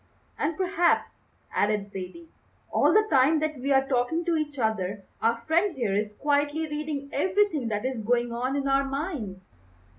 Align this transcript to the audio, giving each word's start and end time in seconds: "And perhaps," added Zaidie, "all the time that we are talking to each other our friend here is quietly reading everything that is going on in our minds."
"And 0.39 0.57
perhaps," 0.57 1.27
added 1.53 1.91
Zaidie, 1.91 2.29
"all 2.71 2.91
the 2.91 3.07
time 3.11 3.39
that 3.39 3.59
we 3.59 3.71
are 3.71 3.87
talking 3.87 4.25
to 4.25 4.35
each 4.35 4.57
other 4.57 5.03
our 5.21 5.37
friend 5.45 5.75
here 5.75 5.93
is 5.93 6.15
quietly 6.15 6.67
reading 6.67 7.11
everything 7.13 7.67
that 7.67 7.85
is 7.85 8.01
going 8.01 8.33
on 8.33 8.55
in 8.55 8.67
our 8.67 8.83
minds." 8.85 9.59